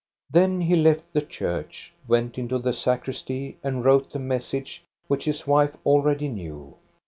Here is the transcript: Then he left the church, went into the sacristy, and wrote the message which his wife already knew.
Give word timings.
Then 0.31 0.61
he 0.61 0.75
left 0.75 1.13
the 1.13 1.21
church, 1.21 1.93
went 2.07 2.39
into 2.39 2.57
the 2.57 2.73
sacristy, 2.73 3.59
and 3.63 3.85
wrote 3.85 4.09
the 4.09 4.17
message 4.17 4.83
which 5.07 5.25
his 5.25 5.45
wife 5.45 5.77
already 5.85 6.27
knew. 6.27 6.75